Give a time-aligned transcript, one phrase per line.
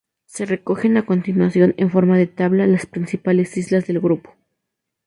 [0.25, 4.33] Se recogen a continuación, en forma de tabla, las principales islas del grupo.